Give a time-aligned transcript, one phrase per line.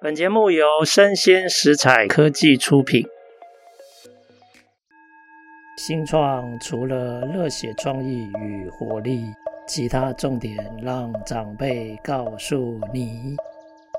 [0.00, 3.04] 本节目由生鲜食材科技出品。
[5.76, 9.24] 新创除了热血创意与活力，
[9.66, 13.34] 其他重点让长辈告诉你。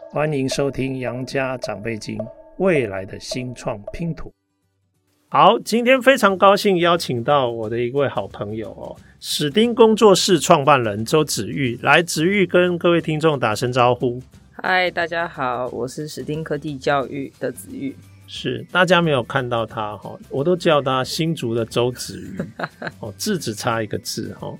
[0.09, 2.17] 欢迎收听《杨家长辈经》，
[2.59, 4.31] 未来的新创拼图。
[5.27, 11.77] 好，今天非常高兴邀请到我的一位好朋友哦，史丁工作室创办人周子玉。
[11.83, 14.21] 来，子玉跟各位听众打声招呼。
[14.61, 17.95] 嗨，大家好，我是史丁科技教育的子玉。
[18.27, 22.37] 是，大家没有看到他哈，我都叫他新竹的周子玉
[22.99, 24.53] 哦，字只差一个字哈。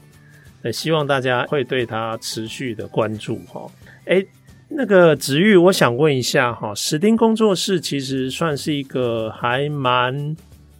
[0.63, 3.69] 也希望大家会对他持续的关注哈。
[4.05, 4.25] 哎，
[4.69, 10.35] 那个子玉，我想问一下哈，史丁工作室其实算是一个还蛮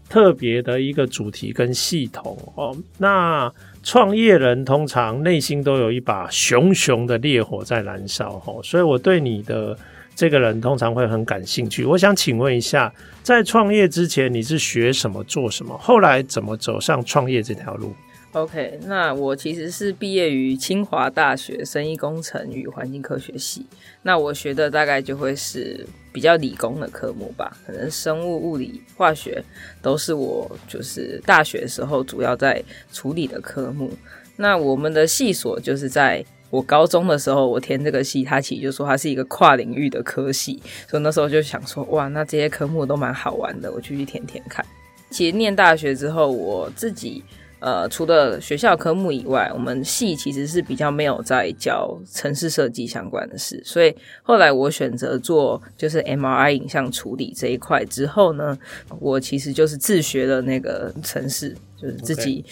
[0.10, 2.76] 特别的一个主题跟系统哦。
[2.98, 3.50] 那
[3.84, 9.78] 创业人通常内心都有一把熊熊的烈火在燃烧，哦，所以我对你的
[10.16, 11.86] 这个人通常会很感兴趣。
[11.86, 15.78] 我想请问一下，在创业之前你是学什么、做什么？
[15.78, 17.94] 后来怎么走上创业这条路
[18.32, 23.66] ？OK，那我其实是毕业于清华大学生医工程与环境科学系。
[24.04, 29.44] 那我学的大概就会是比较理工的科目吧，可能生物、物理、化学
[29.82, 32.64] 都是我就是大学时候主要在
[32.94, 33.92] 处理的科目。
[34.38, 44.64] 那我们的系所就是在我高中的时候，我填这个系，他其实就说它是一个跨领域的科系，所以那时候就想说，哇，那这些科目都蛮好玩的，我就去填填看。
[45.10, 47.24] 其实念大学之后，我自己。
[47.60, 53.94] 呃，除了学校科目以外，我们系其实是比较没有在教城市设计相关的事，所以
[54.24, 58.58] 后来我选择做就是 MRI 影像处理这一块之后呢，
[59.00, 62.46] 我其实就是自学了那个城市，就是自己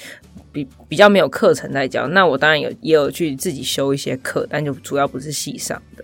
[0.52, 2.08] 比比较没有课程在教。
[2.08, 6.04] 那我当然有也有去自己修一些课，但就主要不是系上的。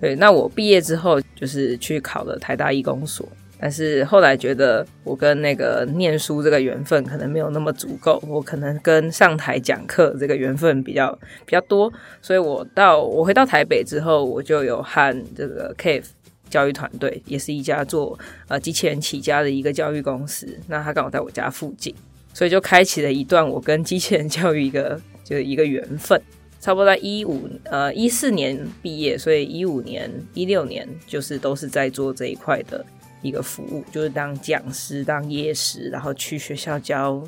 [0.00, 3.28] 对，那我毕业之后就是去考了台大医工所。
[3.60, 11.12] 但是后来觉得我跟那个念书这个缘分可能没有那么足够，我可能跟上台讲课这个缘分比较
[11.44, 11.92] 比较多，
[12.22, 16.06] 所以我到我回到台北之后，我就有和这个 Cave
[16.48, 18.18] 教育团队，也是一家做
[18.48, 21.94] 呃机器人起家的一个教育公司，那他刚好在我家附近，
[22.32, 26.20] 所以就开启了一段我跟机器人教育一个就是一个缘分。
[26.60, 32.84] 差不多在一五呃一四年毕业，所以一五年一六年就是都是在做这一块的。
[33.22, 37.22] 一个服务就是当讲师、当夜师，然后去学校教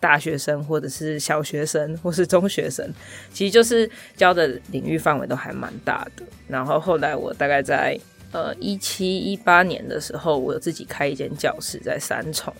[0.00, 2.86] 大学生，或者是小学生，或是中学生，
[3.32, 6.22] 其实就是教的领域范围都还蛮大的。
[6.48, 7.98] 然后后来我大概在
[8.32, 12.54] 呃一七一八年的时候，我自己开一间教室在三重，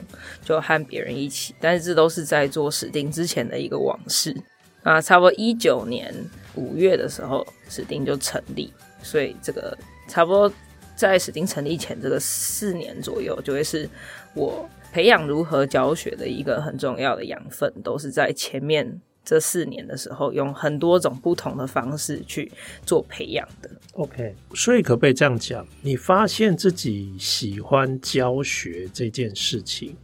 [0.45, 4.35] 就和别人一起，但是这都是在做史丁之前的一个往事
[4.83, 5.01] 啊。
[5.01, 6.15] 差不多一九年
[6.55, 8.73] 五月的时候，史丁就成立，
[9.03, 9.77] 所以这个
[10.09, 10.53] 差不多。
[10.97, 13.89] 在史丁成立前这个四年左右，就会是
[14.35, 22.51] 我培养如何教学的一个很重要的养分，都是在前面这四年的时候，用很多种不同的方式去
[22.85, 23.71] 做培养的。
[23.95, 25.67] OK，所以可不可以这样讲？
[25.83, 29.97] 你发现自己喜欢教学这件事情，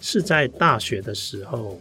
[0.00, 1.80] 是在大学的时候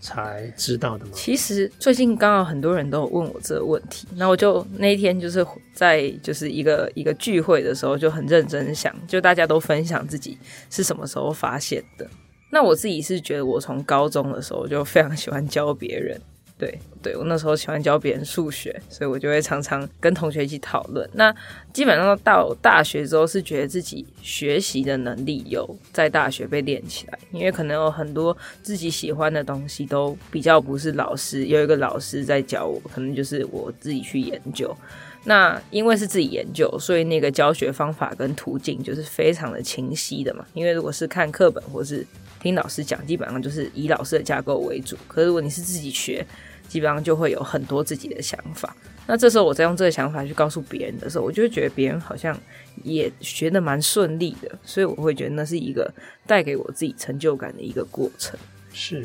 [0.00, 1.12] 才知道的吗？
[1.14, 10.38] 其实最近刚好很多人都问我这个问题，那我就那一天就是在就是一个一个聚会的时候就很认真想，就大家都分享自己
[10.70, 12.06] 是什么时候发现的。
[12.50, 16.20] 那我自己是觉得我从高中的时候就非常喜欢教别人。
[16.60, 21.08] 对对，我那时候喜欢教别人数学，所以我就会常常跟同学一起讨论。
[21.14, 21.34] 那
[21.72, 34.76] 基本上到大学之后，是觉得自己学习的能力有在大学被练起来，因为可能有很多自己喜欢的东西都比较不是老师有一个老师在教我，可能就是我自己去研究。
[35.24, 40.44] 那因为是自己研究，所以那个教学方法跟途径就是非常的清晰的嘛。
[40.52, 42.06] 因为如果是看课本或是
[42.42, 44.96] 听老师讲，基本上就是以老师的架构为主。
[45.08, 46.26] 可是如果你是自己学，
[46.70, 48.74] 基本上就会有很多自己的想法。
[49.08, 52.38] 那这时候我在用这个想法去告诉别人的时候，我就会觉得别人好像
[52.84, 55.92] 也学得蛮顺利的，所以我会觉得那是一个
[56.28, 58.38] 带给我自己成就感的一个过程。
[58.72, 59.04] 是，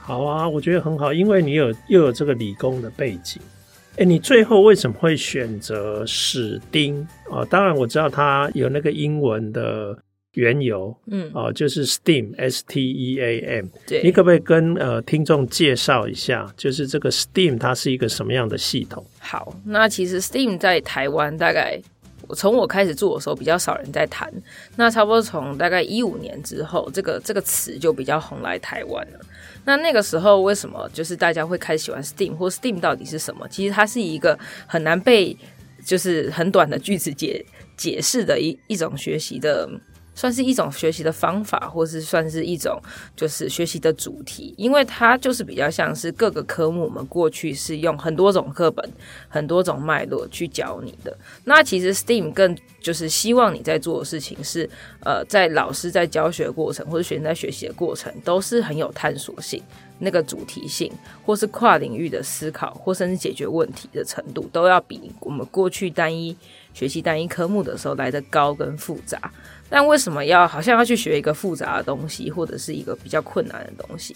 [0.00, 3.42] 好啊，我觉得很好，因为你有又有这个理工的背景。
[3.96, 7.44] 诶，你最后为什么会选择史丁啊？
[7.50, 9.98] 当然我知道他有那个英文的。
[10.34, 13.66] 缘由，嗯，哦，就是 STEAM，S T E A M。
[13.86, 19.04] 对，你可不可以跟呃听众介绍一下，就是这个 STEAM 它是一个什么样的系统？
[19.20, 21.80] 好，那其实 STEAM 在台湾大概
[22.26, 24.32] 我从我开始做的时候比较少人在谈，
[24.76, 29.20] 那差不多从大概一五年之后，这个这个词就比较红来台湾了。
[29.64, 33.46] 那那个时候为什么就是大家会开始喜欢 STEAM 或 STEAM 到底是什么？
[33.48, 35.36] 其实它是一个很难被
[35.84, 37.44] 就是很短的句子解。
[37.76, 39.68] 解释的一一种学习的。
[40.14, 42.80] 算是一种学习的方法，或是算是一种
[43.16, 48.88] 就是学习的主题，因为它就是比较像是各个科目，我们过去是用很多种课本、
[49.28, 51.16] 很多种脉络去教你的。
[51.44, 54.68] 那其实 STEAM 更就是希望你在做的事情是，
[55.00, 59.62] 呃，在老师在教学过程，或者学生在学习的过程，都是很有探索性，
[59.98, 60.92] 那个主题性，
[61.24, 66.36] 或是跨领域的思考，或甚至解决问题的程度，都要比我们过去单一
[66.72, 69.18] 学习单一科目的时候来得高跟复杂。
[69.68, 74.14] 但为什么要好像要去学一个复杂的东西，或者是一个比较困难的东西？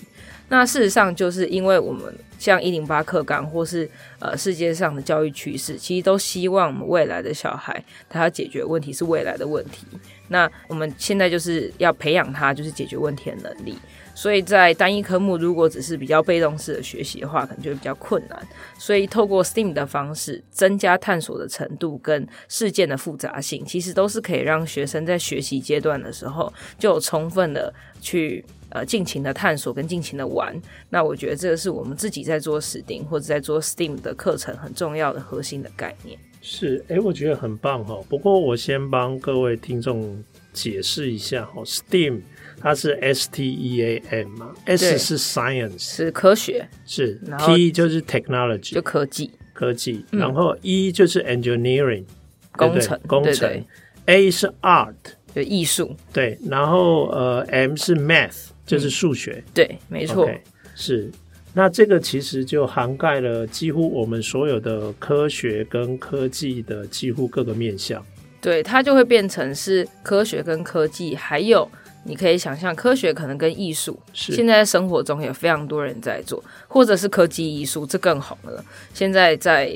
[0.50, 9.86] 那事实上就是因为我们像一零八课纲，或是呃世界上的教育趋势，其实都希望我们未来的小孩他要解决问题是未来的问题。
[10.28, 13.76] 那我们现在就是要培养他就是解决问题的能力。
[14.18, 18.48] 所以在单一科目，如果只是比较被动式的学习的话，可能就会比较困难。
[18.76, 30.52] 所以透过 STEAM 的方式，增加探索的程度跟事件的复杂性，其实都是可以让学生在学习阶段的时候就有充分的去呃尽情的探索跟尽情的玩。
[30.90, 36.18] 那我觉得这个是我们自己在做 STEAM 或者在做 STEAM 的课程很重要的核心的概念。
[36.42, 37.96] 是，诶，我觉得很棒哈。
[38.08, 40.20] 不过我先帮各位听众
[40.52, 42.22] 解释一下哈，STEAM。
[42.60, 52.04] 它是 S T E A M 嘛，S 是 Science，是科学，是 T 就是 Technology，就科技，科技，然后 E 就是 Engineering，
[52.52, 53.64] 工程，工程
[54.06, 54.94] ，A 是 Art，
[55.34, 60.28] 就艺术，对，然后呃 M 是 Math，就是数学，对，没错，
[60.74, 61.10] 是，
[61.54, 68.04] 那这个其实就涵盖了几乎我们所有的科学跟科技的几乎各个面向，
[68.40, 71.68] 对，它就会变成是科学跟科技，还有。
[72.04, 78.64] 你可以想象，科学可能跟艺术，现在生活中有非常多人在做，或者是科技艺术，这更红了。
[78.94, 79.66] 现在在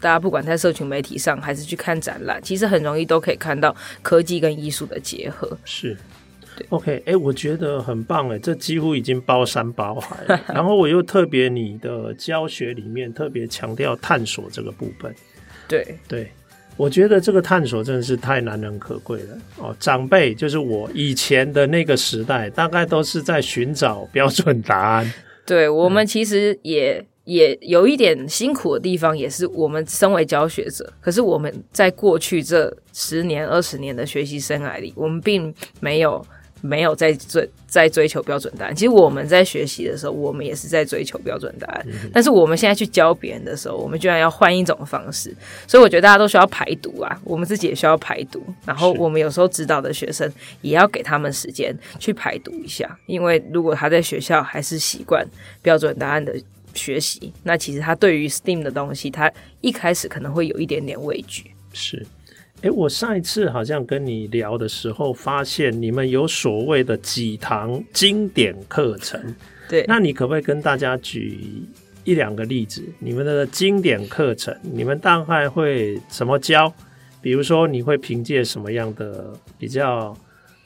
[0.00, 5.58] 大家不管在社群媒体上，还是去看展览，其实很容易都可以看到科技跟艺术的结合。
[5.64, 5.94] 是，
[6.56, 10.40] 对，OK，哎、欸，我觉得很棒哎，这几乎已经包山包海了。
[10.48, 15.14] 然后我又特别你的教学里面特别强调探索这个部分。
[15.68, 16.32] 对对。
[16.76, 19.76] 我觉得这个探索真的是太难能可贵了哦！
[19.78, 25.12] 长辈就是我以前的那个时代，大概都是在寻找标准答案。
[25.44, 36.24] 对，我们其实也、也有一点辛苦的地方，也是我们身为教学者，可是我们在过去这十年、二十年的学习生涯里，我们并没有。
[36.62, 38.74] 没有在追在追求标准答案。
[38.74, 41.86] 其实我们在学习的时候，我们也是在追求标准答案。
[41.86, 45.34] 嗯、但是我们现在去教别人的时候，我们居然要换一种方式。
[45.66, 48.42] 所以我觉得大家都需要排毒啊，我们自己也需要排毒。
[48.64, 50.30] 然后我们有时候指导的学生
[50.60, 52.88] 也要给他们时间去排毒一下。
[53.06, 55.26] 因为如果他在学校还是习惯
[55.60, 56.34] 标准答案的
[56.74, 59.30] 学习，那其实他对于 STEAM 的东西，他
[59.60, 61.50] 一开始可能会有一点点畏惧。
[61.72, 62.06] 是。
[62.62, 69.20] 哎，我上一次好像跟你聊的时候，发现你们有所谓的几堂经典课程。
[69.68, 71.64] 对，那你可不可以跟大家举
[72.04, 72.80] 一两个例子？
[73.00, 76.72] 你们的经典课程，你们大概会怎么教？
[77.20, 80.16] 比如说，你会凭借什么样的比较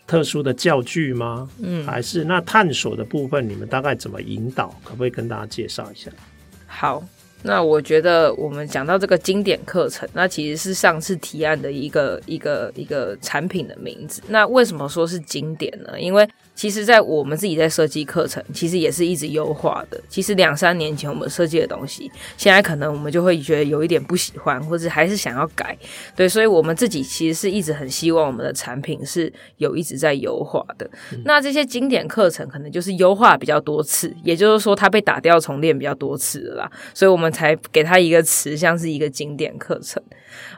[0.06, 1.48] 特殊的教具吗？
[1.62, 4.68] 嗯，还是那探索的部分，你们大概怎么引导？
[4.84, 6.10] 可不可以跟大家介绍一下？
[6.66, 7.02] 好。
[7.42, 14.20] 那我觉得我们讲到这个经典课程，那其实是上次提案的一个一个一个产品的名字。
[14.28, 16.00] 那为什么说是经典呢？
[16.00, 20.00] 因为其实，在我们自己在设计课程，其实也是一直优化的。
[20.08, 25.76] 其实两三年前我们设计的东西，现在可能我们就会觉得有一点不喜欢，或者还是想要改。
[26.16, 30.88] 对，所以我们自己其实是一直很希望我们的产品是有一直在优化的。
[31.12, 31.20] 嗯。
[31.26, 36.72] 那这些经典课程可能就是优化比较多次，也就是说它被打掉重练比较多次了啦。
[36.94, 40.02] 所以我们才给他一个词，像是一个经典课程。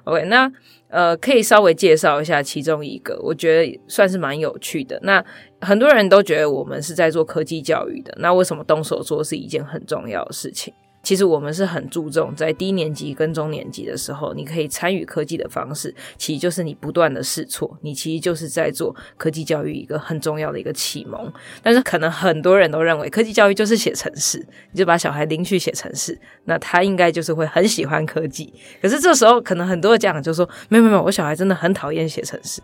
[0.05, 0.51] OK，那。
[0.91, 4.99] 呃，可以稍微介绍一下其中一个，我觉得算是蛮有趣的。
[5.03, 5.23] 那
[5.61, 10.73] 很多人都觉得我们是在做科技教育的，那为什么动手做是一件很重要的事情？
[11.09, 21.33] 其实我们是很注重在低年级跟中年级的时候，你可以参与科技的方式，其实就是你不断的试错，你其实就是在做科技教育一个很重要的一个启蒙。
[21.62, 28.53] 但是可能很多人都认为科技教育就是写程式，你就把小孩拎去写程式，那他应该就是会很喜欢科技。
[28.83, 32.61] 可是这时候可能很多的家长就说：没有没有，我小孩真的很讨厌写程式。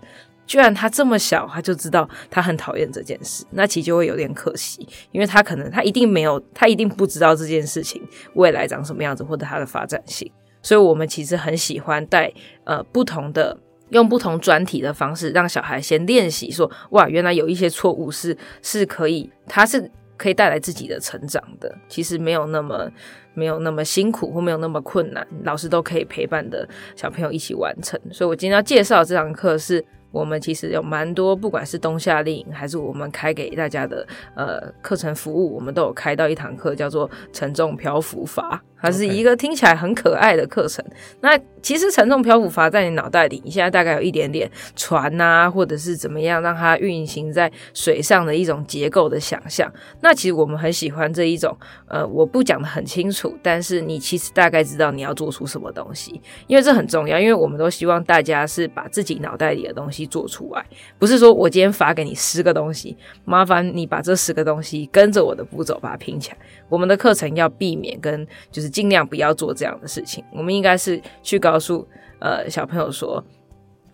[0.47, 8.03] 居然他这么小，他就知道他很讨厌这件事，那其实就会有点可惜，因为他可能他一定没有，他一定不知道这件事情
[8.35, 10.31] 未来长什么样子，或者它的发展性。
[10.63, 12.33] 所以，我们其实很喜欢带
[12.65, 13.59] 呃不同的，
[13.91, 22.91] 用不同专题的方式，让小孩先练习说，哇，原来有一些错误是是可以，他是可以带来自己的成长的，其实没有那么
[23.35, 27.99] 没有那么辛苦或没有那么困难，老师都可以陪伴的小朋友一起完成。
[28.13, 29.83] 所以我今天要介绍这堂课是。
[30.14, 34.06] 我们其实有蛮多，不管是冬夏令营，还是我们开给大家的
[34.37, 38.62] 呃课程服务，我们都有开到一堂课，叫做“承重漂浮法”。
[38.85, 40.85] 它是一个听起来很可爱的课程。
[41.23, 49.73] 那其实沉重漂浮法在你脑袋里，你现在大概有一点点船啊，或者是怎么样让它运行在水上的一种结构的想象。
[50.03, 51.57] 那其实我们很喜欢这一种，
[51.88, 57.19] 呃，我不讲的很清楚，但是你其实大概知道你要做出什么东西，因为这很重要。
[57.19, 60.62] 因为我们都希望大家是把自己脑袋里的东西做出来，
[60.99, 66.37] 不是说我今天发给你十个东西，麻烦你把这十个东西跟着我的步骤把它拼起来。
[66.69, 68.74] 我们的课程要避免跟就是。
[68.75, 70.25] 尽量不要做这样的事情。
[70.33, 71.87] 我们应该是去告诉
[72.19, 73.23] 呃小朋友说，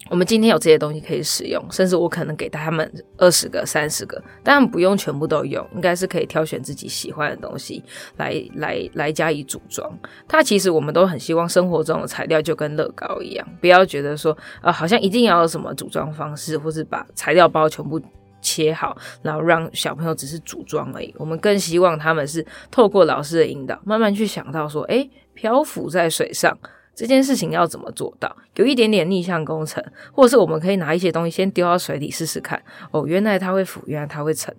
[0.08, 7.84] 我们今天有这些东西可以使用，甚至我可能给他们二十个、三十个，但不用全部都用，应该是可以挑选自己喜欢的东西
[8.16, 9.87] 来来来加以组装。
[10.26, 14.32] 它其实我们都很希望生活中的材料就跟乐高一样，不要觉得说
[14.62, 18.00] 啊、呃，好像一定要有什么组装方式，或是把材料包全部。
[18.40, 21.14] 切好，然后让小朋友只是组装而已。
[21.18, 26.56] 我们更希望他们是透过老师的引导，慢慢去想到说，诶，漂浮在水上
[26.94, 28.37] 这件事情要怎么做到？
[28.56, 29.82] 有一点点逆向工程，
[30.12, 32.62] 或者是我们可以拿一些东西先丢到水里试试看。
[32.90, 34.54] 哦，原来它会浮，原来它会沉。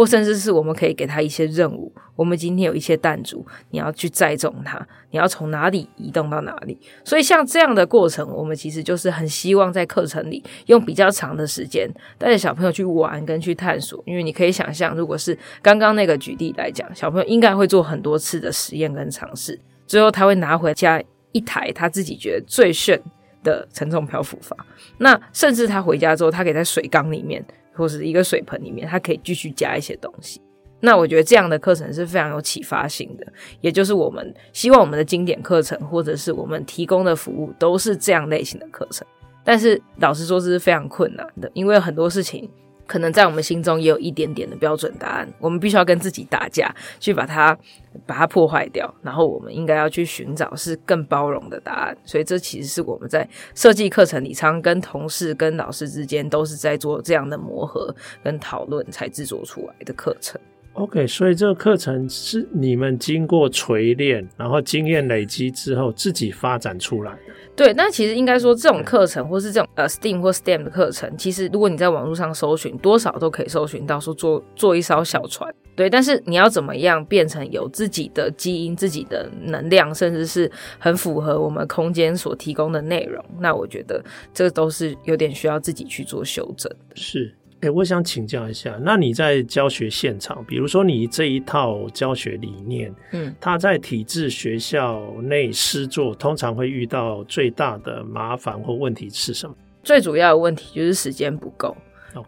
[0.00, 4.80] 或甚至是我们可以给他一些任务，我们今天有一些弹珠，你要去载重它，
[5.10, 6.80] 你要从哪里移动到哪里。
[7.04, 14.02] 所以像这样的过程，我们其实就是很希望在课程里用比较长的时间带着小朋友去玩跟去探索。
[14.06, 20.98] 因为你可以想象，如果是刚刚那个举例来讲，小朋友应该会做很多次的实验跟尝试，最后他会拿回家
[21.32, 22.98] 一台他自己觉得最炫
[23.44, 24.56] 的沉重漂浮法。
[24.96, 27.44] 那甚至他回家之后，他可以在水缸里面。
[27.80, 30.38] 或是一个水盆里面，它可以继续加一些东西。
[30.80, 33.26] 那我觉得这样的课程是非常有启发性的，
[33.62, 39.06] 也就是我们希望我们的经典课程，或者是我们提供的服务，都是这样类型的课程。
[39.42, 42.48] 但是老实说，这是非常困难的，因为很多事情。
[42.90, 47.56] 可能在我们心中也有一点点的标准答案，我们必须要跟自己打架，去把它
[48.04, 51.96] 把它破坏掉，然后我们应该要去寻找是更包容的答案。
[52.04, 57.94] 所以这其实是我们在设计课程里，常跟同事、跟老师之间都是在做这样的磨合
[58.24, 60.40] 跟讨论才制作出来的课程。
[60.80, 67.18] OK，所以这个课程是你们经过锤炼，然后经验累积之后自己发展出来的。
[67.54, 75.54] 对，那其实应该说，这种课程或是这种呃 STEAM 或 STEM 的课程，其实如果你在网络上搜寻，多少都可以搜寻到说做做一艘小船。
[75.76, 86.96] 对，但是你要怎么样变成有自己的基因、自己的能量，甚至是很符合我们空间所提供的内容，那我觉得这都是有点需要自己去做修正的。
[86.96, 87.34] 是。
[87.62, 99.54] 哎、欸，我想请教一下，那你在教学现场，比如说你这一套教学理念，嗯，他在体制学校内施作，通常会遇到最大的麻烦或问题是什么？
[99.82, 101.76] 最主要的问题就是时间不够.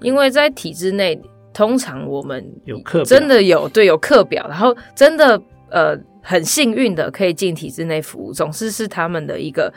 [0.02, 1.18] 因为在体制内，
[1.54, 9.72] 通常我们有课真的有对有课表，然后真的呃很幸运的可以进体制内服务，总是是他们的一个。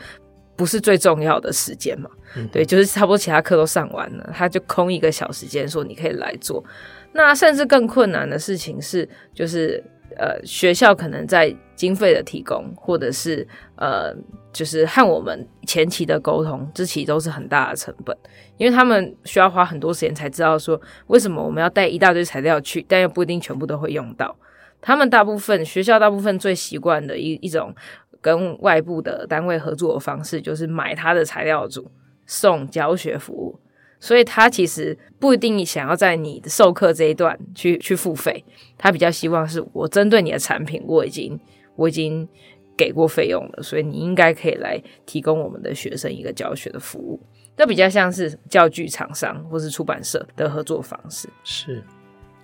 [0.56, 2.08] 不是最重要的时间嘛？
[2.34, 6.64] 嗯、对，就是差不多其他课都上完了，他就空一个小时间说你可以来做。
[7.12, 9.82] 那甚至更困难的事情是，就是
[10.18, 13.46] 呃学校可能在经费的提供，或者是
[13.76, 14.14] 呃
[14.52, 18.16] 就是和我们前期的沟通，这其实都是很大的成本，
[18.58, 24.36] 因为他们需要花很多时间才知道说为什么我们要带一大堆材料去，但又不一定全部都会用到。
[24.82, 27.74] 他们大部分学校大部分最习惯的一一种。
[28.20, 31.90] 跟外部的单位合作的方式，就是买他的材料组，
[32.26, 33.58] 送教学服务，
[34.00, 38.44] 所以他其实不一定想要在你的授课这一段去去付费，
[38.76, 41.38] 他比较希望是我针对你的产品，我已经
[41.76, 42.28] 我已经
[42.76, 47.20] 给过费用了，所以你应该可以来提供我们的学生一个教学的服务，
[47.56, 51.28] 这比较像是教具厂商或是出版社的合作方式。
[51.44, 51.82] 是，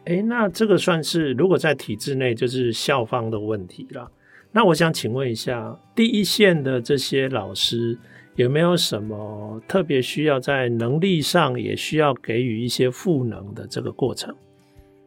[0.04, 4.10] 诶，那这个算是如果在体制内就是校方的问题了。
[4.54, 7.98] 那我想请问一下，第一线的这些老师
[8.34, 14.34] 有没有什么特别需要在能力上，也需要给予一些赋能的这个过程？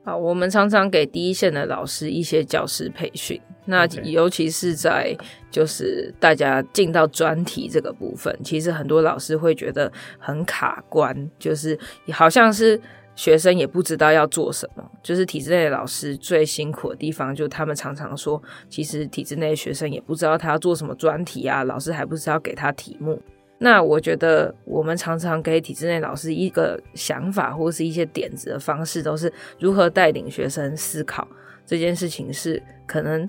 [0.04, 5.16] 好，我们常常给第一线的老师一些教师培训，那尤其是在
[5.52, 11.78] 就是大家进到专题这个部分，其实很多老师会觉得很卡关，就是
[12.12, 12.82] 好像是。
[13.16, 23.22] 学生也不知道要做什么，就是体制内的老师最辛苦的地方，就他们常常说，其实体制内的学生也不知道他要做什么专题啊，老师还不知道给他题目。
[23.58, 31.26] 那我觉得我们常常给体制内老师一个想法或是一些点子的方式，都是如何带领学生思考
[31.66, 33.28] 这件事情，是可能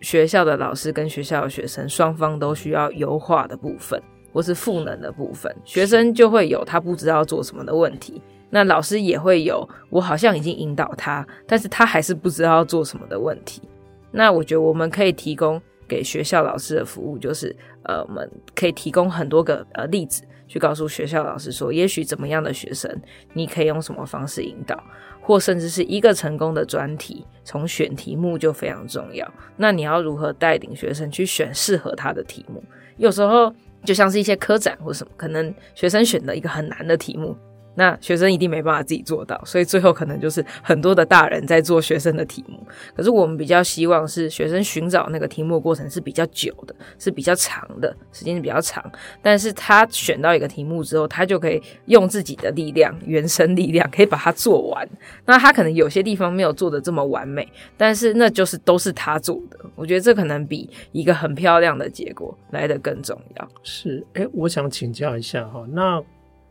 [0.00, 4.00] 学校的老师跟学校的学生双方都需要优化的部分，
[4.32, 5.52] 或是赋能的部分。
[5.64, 13.62] 学生就会有他不知道做什么的问题，那老师也会有我好像已经引导他，但是他还是不知道要做什么的问题。
[14.10, 15.60] 那我觉得我们可以提供。
[15.88, 22.90] 给学校老师的服务就是，呃，我们可以提供很多个呃例子，去告诉学校老师说，也许怎么样的学生，
[23.34, 24.82] 你可以用什么方式引导，
[25.20, 29.32] 或甚至是一个成功的专题，从选题目就非常重要。
[29.56, 32.60] 那你要如何带领学生去选适合他的题目？
[32.96, 37.36] 有时候就像是一些科展或什么，可能学生选了一个很难的题目。
[37.76, 42.58] 那学生一定没办法自己做到，所以最后可能就是很多的大人在做学生的题目。
[42.94, 48.84] 可是我们比较希望是学生寻找那个题目过程是比较久的，是比较长的，时间是比较长。
[49.22, 54.88] 但是他选到一个题目之后，他就可以用自己的力量、原生力量，可以把它做完。
[55.24, 59.58] 那他可能有些地方没有做得这么完美，但是那就是都是他做的。
[59.74, 63.48] 我觉得这可能比一个很漂亮的结果来得更重要。
[63.62, 66.02] 是，诶，我想请教一下哈，那。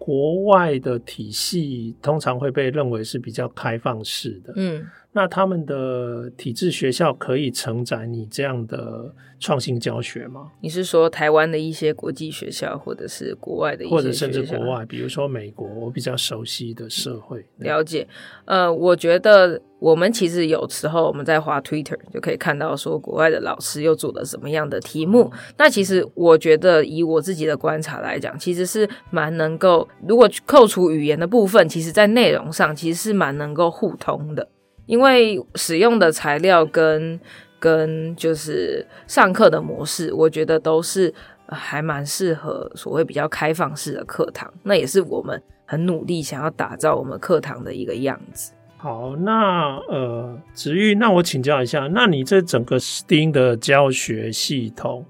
[0.06, 10.52] 国外的体系通常会被认为是比较开放式的，嗯，那他们的体制学校可以承载你这样的创新教学吗？
[10.60, 18.06] 你是说台湾的一些国际学校，或者是国外的一些或者甚至国外，比如说美国，我比较熟悉的社会了解。
[18.44, 25.30] 呃，我觉得我们其实有时候我们在滑 Twitter 就可以看到说国外的老师又做了什么样的题目。
[25.32, 34.50] 嗯、那其实我觉得以我自己的观察来讲，其实是蛮能够，如果扣除语言的部分，其实在内容上其实是蛮能够互通的，
[34.86, 37.20] 因为使用的材料跟。
[37.58, 41.12] 跟就是上课的模式，我觉得都是
[41.48, 44.54] 还蛮适合所谓比较开放式的课堂。
[44.62, 48.54] 那也是我们很努力想要打造我们课堂的一个样子。
[48.78, 55.04] 好，那呃，子玉，那我请教一下，那你这整个 STEAM 的教学系统，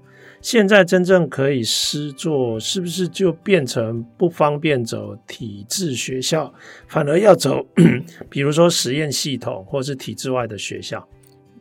[0.46, 6.54] 现在真正可以实作，是不是就变成不方便走体制学校，
[6.86, 7.66] 反而要走，
[8.30, 11.04] 比如说实验系统，或是体制外的学校？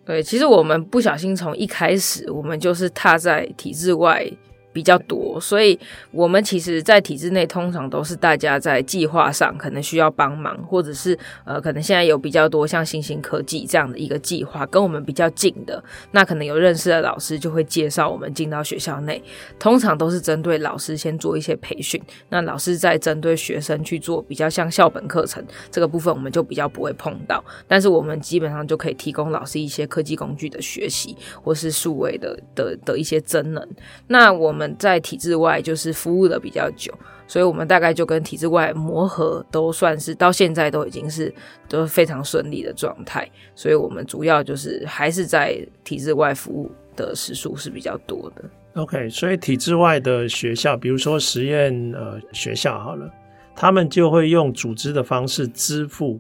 [0.06, 4.32] 对，其实我们不小心从一开始，我们就是踏在体制外。
[4.76, 5.80] 比较多，所以
[6.12, 19.24] 我们其实，在体制内通常都是大家在计划上可能需要帮忙，或者是呃，可能现在有比较多像新兴科技这样的一个计划，跟我们比较近的，那可能有认识的老师就会介绍我们进到学校内。
[19.58, 27.42] 通常都是针对老师先做一些培训，那老师再针对学生去做比较像校本课程这个部分，我们就比较不会碰到。
[27.66, 33.66] 但是我们基本上就可以提供老师一些科技工具的学习，或是数位的的的一些增能。
[34.08, 34.65] 那我们。
[34.78, 36.94] 在体制外就是服务的比较久，
[37.28, 41.34] 所以我们大概就跟体制外磨合，都算是到现在都已经是
[41.68, 43.30] 都是非常顺利的状态。
[43.56, 48.44] 所以我们主要就是还是在体制外服务的时数是比较多的。
[48.76, 53.10] OK，所以体制外的学校，比如说实验呃学校好了，
[53.56, 56.20] 他们就会用组织的方式支付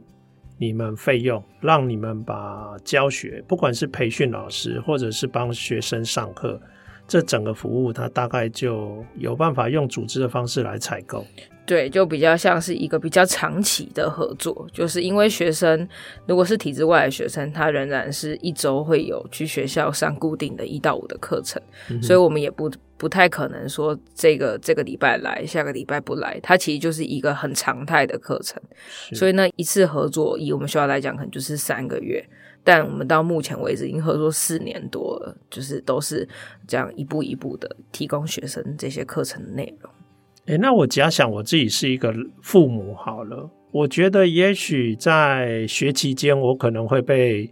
[0.57, 6.59] 你们费用，让你们把教学，不管是培训老师或者是帮学生上课。
[7.07, 11.25] 这整个服务，它大概就有办法用组织的方式来采购。
[11.65, 15.87] 对，就比较像是一个比较长期的合作，就是因为学生
[16.27, 28.61] 如果是体制外的学生，他仍然是一周会有去学校上固定的一到五的课程，嗯、所以我们也不不太可能说这个这个礼拜来，下个礼拜不来，它其实就是一个很常态的课程。
[29.13, 32.23] 所以呢，一次合作以我们学校来讲，可能就是三个月。
[32.65, 36.27] 但我们到目前为止已经合作四年多了，就是都是
[36.67, 39.91] 这样一步一步的提供学生这些课程的内容。
[40.47, 47.47] 诶，那我假想我自己是一个父母好了，我觉得也许在学期间我可能会被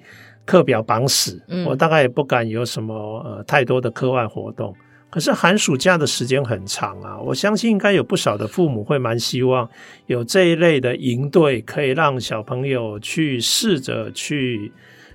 [0.46, 4.76] 课表绑死，嗯，我大概也不敢有什么呃太多的课外活动。
[5.12, 9.70] 可是寒暑假的时间很长啊，我相信应该有不少的父母会蛮希望
[10.08, 14.72] 有这一类的营队，可以让小朋友去试着去。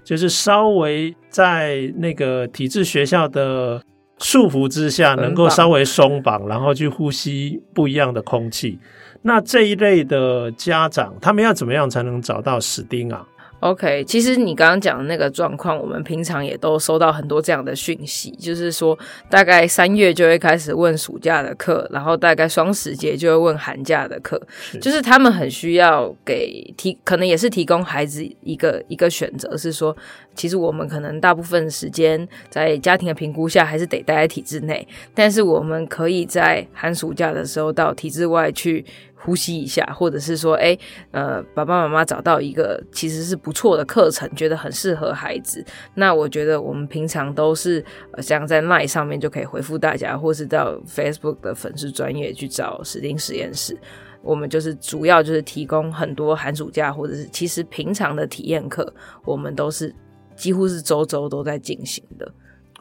[0.09, 3.79] 就是稍微在那个体制学校的
[4.21, 8.79] 束缚之下，能够稍微松绑，然后去呼吸不一样的空气。
[9.21, 13.27] 那这一类的家长，他们要怎么样才能找到 STEAM 啊？
[13.61, 18.97] OK，其实你刚刚讲的那个状况，我们平常也都收到很多这样的讯息，就是说
[19.29, 29.97] 大概三月就会开始问暑假的课，然后大概双十节就会问寒假的课，是就是他们很需要给提，可能也是提供孩子一个一个选择，是说
[30.37, 38.85] 其实我们可能大部分时间在家庭的评估下还是得待在体制内，但是我们可以在寒暑假的时候到体制外去。
[39.21, 40.79] 呼吸一下，或者是说，哎、
[41.11, 45.65] 呃，爸爸妈妈找到一个其实是不错的课程，觉得很适合孩子。
[45.95, 53.77] 那我觉得我们平常都是，呃，像在 LINE 上面就可以回复大家，或是到 Facebook 的粉丝专页去找史丁实验室。
[54.23, 58.93] 我们就是主要就是提供很多寒暑假或者是其实平常的体验课，
[59.25, 59.95] 我们都是
[60.37, 62.31] 几乎是周周都在进行的。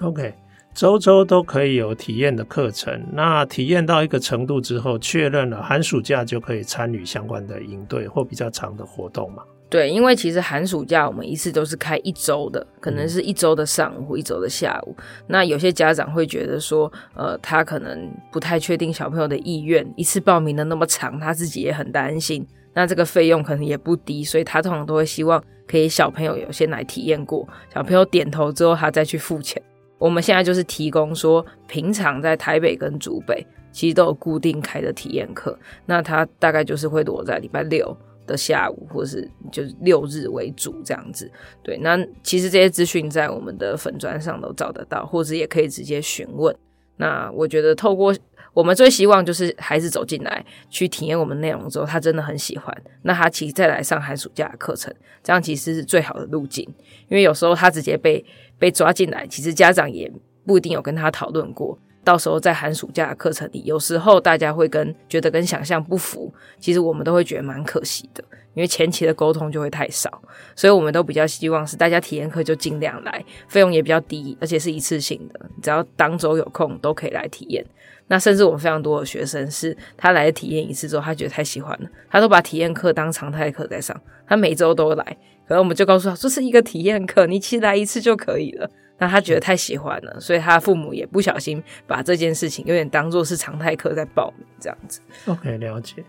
[0.01, 0.33] OK。
[0.77, 9.41] 周周都可以有体验的课程，那体验到一个程度之后，确认了寒暑假就可以参与相关的营队或比较长的活动嘛？
[9.71, 14.95] 对，因为其实寒暑假我们一次都是开一周的，可能是一周的上午或一周的下午。
[15.25, 22.45] 那有些家长会觉得说，呃，他可能不太确定小朋友的意愿，一次报名的那么长，他自己也很担心。
[22.75, 29.59] 那这个费用可能也不低，所以他通常都会希望可以小朋友有先来体验过，小朋友点头之后，他再去付钱。
[29.99, 37.95] 我们现在就是提供说，平常在台北跟竹北其实都有固定开的体验课，那它大概就是会落在礼拜六
[38.27, 41.31] 的下午，或是就是六日为主这样子。
[41.63, 46.55] 对，那其实这些资讯在我们的粉砖上都找得到，或者也可以直接询问。
[46.97, 48.15] 那我觉得透过
[48.53, 56.63] 我们最希望就是孩子走进来去体验我们内容之后，他真的很喜欢，那他其实再来上寒暑假的课程，这样其实是最好的路径，
[57.07, 58.23] 因为有时候他直接被。
[58.59, 60.11] 被抓进来，其实家长也
[60.45, 61.77] 不一定有跟他讨论过。
[62.03, 70.21] 到时候在寒暑假的课程里，有时候大家会跟觉得跟想象不符，其实我们都会觉得蛮可惜的，因为前期的沟通就会太少。
[70.55, 77.65] 所以我们都比较希望是大家体验课就尽量来，费用也比较低，而且是一次性的，只要当周有空都可以来体验。
[78.07, 85.17] 那甚至我们非常多的学生是他来体验一次之后，他觉得太喜欢了，他都把体验课当常态课在上，他每周都来。
[85.47, 88.69] 可能我们就告诉他，这是一个体验课，你其实来一次就可以了。
[88.99, 94.99] 那他觉得太喜欢了，所以他父母也不小心把这件事情有点当做是常态课在报名这样子。
[95.27, 96.03] OK，了解。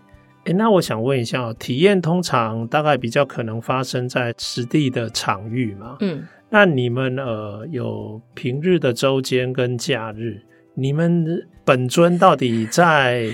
[0.45, 5.97] 诶，那我想问一下，体验通常大概比较可能发生在实地的场域嘛？
[5.99, 10.41] 嗯，那你们呃有平日的周间跟假日，
[10.79, 13.27] 你们本尊到底在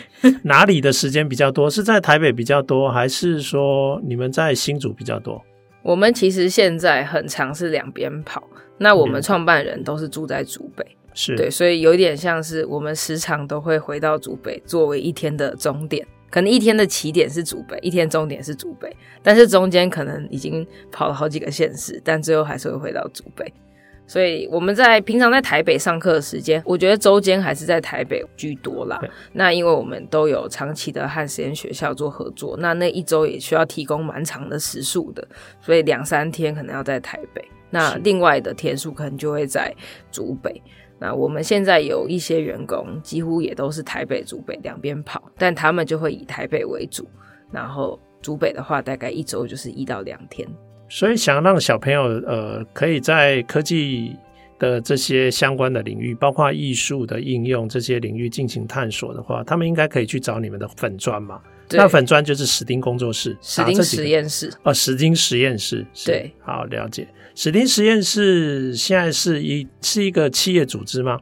[0.44, 1.70] 哪里的时间比较多？
[1.70, 5.42] 是在台北比较多，还是说你们在新竹比较多？
[5.84, 8.44] 我们其实现在很常是两边跑，
[8.80, 23.54] 那我们创办人都是住在竹北，是对，所以有一点像是我们时常都会回到竹北作为一天的终点，可能一天的起点是竹北，一天终点是竹北，但是中间可能已经跑了好几个县市，但最后还是会回到竹北。
[24.08, 29.02] 所以我们在平常在台北上课的时间，我觉得周间还是在台北居多啦。
[29.34, 35.28] 那因为我们都有长期的和实验学校做合作，那那一周也需要提供蛮长的时数的，
[35.60, 39.74] 所以两三天可能要在台北，那另外的天数可能就会在
[40.12, 40.62] 竹北。
[40.98, 47.06] 那我们现在有一些员工，几乎也都是台北、竹北两边跑，但他们就会以台北为主，
[47.52, 50.48] 然后竹北的话，大概一周就是一到两天。
[50.88, 54.16] 所以，想让小朋友呃，可以在科技
[54.60, 61.42] 的这些相关的领域，包括艺术的应用这些领域进行探索的话，他们应该可以去找你们的粉砖嘛？
[61.72, 65.84] 那粉砖就是史丁工作室、史丁实验室哦，史丁实验室。
[66.06, 67.08] 对，好了解。
[67.34, 71.20] 史丁实验室现在是一是一个企业组织吗？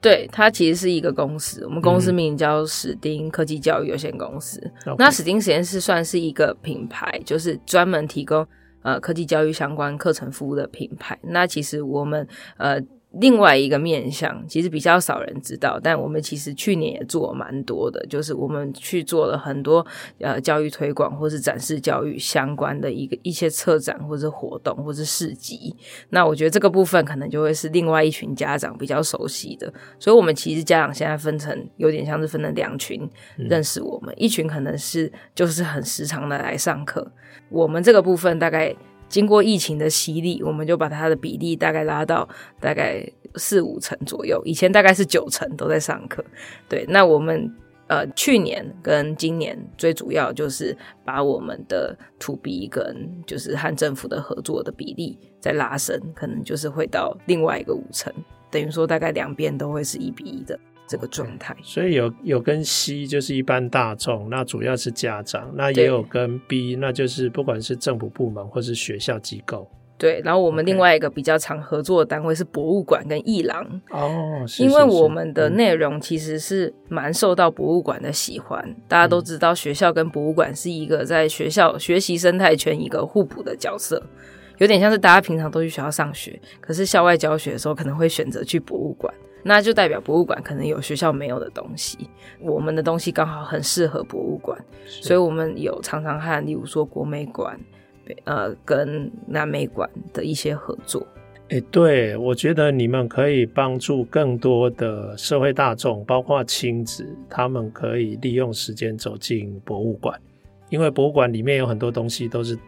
[0.00, 4.58] 对，它其实是一个公司，我们公司名叫史丁科技教育有限公司。
[4.86, 8.46] 嗯、那史丁实验室算是一个品牌，就是专门提供。
[8.82, 12.80] 呃，科技教育相关课程服务的品牌，那其实我们呃。
[13.14, 19.84] 另外一个面向，其实比较少人知道，但我们其实去年也做了蛮多的，就是我们去做了很多
[20.20, 25.74] 呃教育推广或是展示教育相关的一个一些策展或是活动或是市集。
[26.10, 37.10] 那我觉得这个部分可能就会是另外一群家长比较熟悉的，所以我们其实家长现在分成有点像是分成两群认识我们，嗯、一群可能是就是很时常的来上课，
[37.50, 38.74] 我们这个部分大概。
[39.10, 42.28] 经过疫情的洗礼，我们就把它的比例大概拉到
[42.60, 44.40] 大概四五成左右。
[44.44, 46.24] 以前大概是九成都在上课。
[46.68, 47.52] 对，那我们
[47.88, 58.14] 呃去年跟今年最主要就是把我们的 to B 跟就是和政府的合作的比例再拉升，可能就是会到另外一个五成，
[58.48, 60.56] 等于说大概两边都会是一比一的。
[60.90, 61.56] 这个状态。
[61.62, 69.70] 所以有有跟 C 就是一般大众，那主要是家长，那也有跟 B，那就是不管是政府部门或是学校机构。
[69.96, 78.64] 对，然后我们另外一个比较常合作的单位是博物馆跟艺廊哦，因为我们的内容其实是蛮受到博物馆的喜欢。
[78.66, 84.02] 嗯、大家都知道，学校跟博物馆是一个在学校学习生态圈一个互补的角色，
[84.56, 92.08] 有点像是大家平常都去学校上学，可是校外教学的时候可能会选择去博物馆，那就代表博物馆可能有学校没有的东西，
[92.40, 97.58] 我们的东西刚好很适合博物馆，所以我们有常常和例如说国美馆。
[98.24, 101.06] 呃，跟南美馆的一些合作，
[101.42, 110.20] 哎、欸，对，我觉得你们可以帮助更多的社会大众，包括亲子，他们可以利用时间走进博物馆，
[110.70, 112.58] 因为博物馆里面有很多东西都是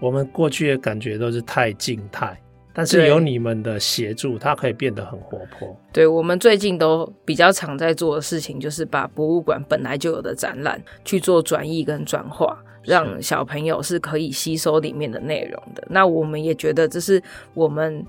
[0.00, 2.38] 我们过去的感觉都是太静态，
[2.72, 5.76] 但是有你们的协助，它可以变得很活泼。
[5.92, 12.56] 对，我们最近都比较常在做的事情，就是把博物馆本来就有的展览去做转译跟转化。
[12.82, 15.86] 让小朋友是可以吸收里面的内容的。
[15.90, 17.22] 那我们也觉得这是
[17.54, 18.04] 我们。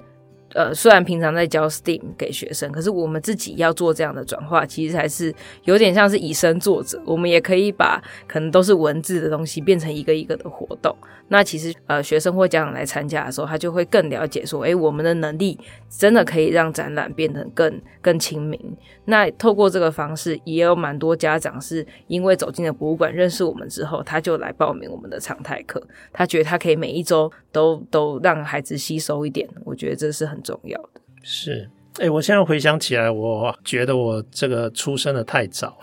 [0.54, 5.34] 呃，虽然平常在教 STEAM 给学生，可是我们自己要做这样的转化，其实还是
[5.64, 7.02] 有点像是以身作则。
[7.06, 10.94] 我们也可以把可能都是文字的东西变成一个一个的活动。
[11.30, 15.58] 那其实呃，学生或家长来参加的时候，他就会更了解说，诶，我们的能力
[15.90, 18.60] 真的可以让展览变得更更亲民。
[19.06, 25.82] 那透过这个方式，也有蛮多家长是因为走进了博物馆认识我们之后，他就来报名我们的常态课。
[26.12, 29.48] 他觉得他可以每一周都都让孩子吸收一点。
[29.64, 30.41] 我觉得这是很。
[30.42, 35.78] 重要的是，哎、我现在回想起来，我觉得我这个出生的太早。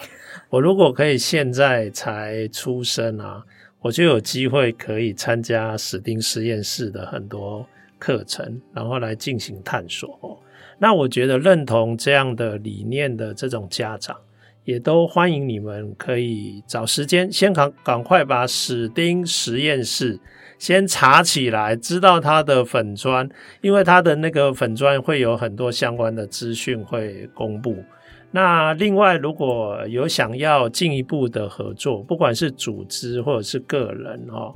[0.51, 3.45] 我如果可以现在才出生啊，
[3.81, 7.67] 我就有机会可以参加史丁实验室的很多
[7.99, 10.43] 课程，然后来进行探索。
[10.79, 14.17] 那我觉得认同这样的理念的这种家长，
[14.65, 20.19] 也都欢迎你们可以找时间，先赶赶快把史丁实验室。
[20.59, 23.29] 先查起来，知道他的粉砖，
[23.61, 27.85] 因为他的那个粉砖会有很多相关的资讯会公布。
[28.31, 34.55] 那另外，如果有想要进一步的合作，不管是组织或者是个人哦，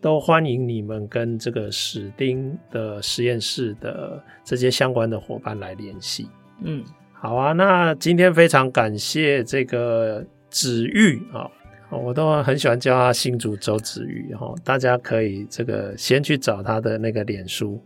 [0.00, 6.28] 都欢迎你们跟这个史丁的实验室的这些相关的伙伴来联系。
[6.62, 11.50] 嗯，好啊，那今天非常感谢这个子玉啊。
[11.90, 17.80] 我都很喜欢叫他新竹周子瑜哈，大家可以这个先去找他的那个脸书。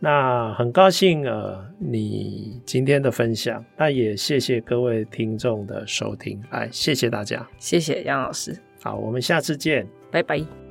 [0.00, 10.63] 那很高兴呃，你今天的分享，那也谢谢各位听众的收听，哎，谢谢大家，谢谢杨老师，好，我们下次见，拜拜。